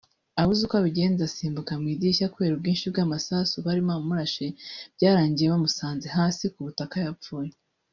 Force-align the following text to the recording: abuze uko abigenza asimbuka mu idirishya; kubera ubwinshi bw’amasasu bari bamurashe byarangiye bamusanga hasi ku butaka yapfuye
abuze 0.39 0.61
uko 0.63 0.75
abigenza 0.81 1.21
asimbuka 1.25 1.71
mu 1.81 1.85
idirishya; 1.93 2.31
kubera 2.33 2.55
ubwinshi 2.55 2.85
bw’amasasu 2.91 3.55
bari 3.65 3.81
bamurashe 3.87 4.45
byarangiye 4.95 5.47
bamusanga 5.53 6.05
hasi 6.17 6.43
ku 6.53 6.59
butaka 6.67 6.95
yapfuye 7.07 7.51